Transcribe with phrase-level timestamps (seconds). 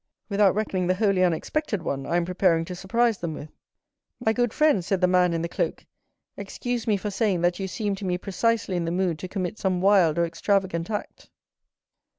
[0.29, 3.51] "Without reckoning the wholly unexpected one I am preparing to surprise them with."
[4.19, 5.85] "My good friend," said the man in the cloak,
[6.35, 9.59] "excuse me for saying that you seem to me precisely in the mood to commit
[9.59, 11.29] some wild or extravagant act."